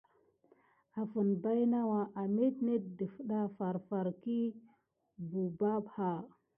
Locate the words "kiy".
4.21-4.45